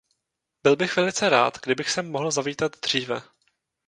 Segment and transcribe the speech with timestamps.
[0.63, 3.21] Byl bych velice rád, kdybych sem mohl zavítat dříve.